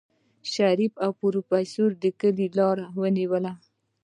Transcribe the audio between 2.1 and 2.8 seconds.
کلي لار